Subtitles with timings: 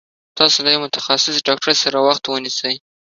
[0.37, 2.73] تاسو له يوه متخصص ډاکټر سره وخت ونيسي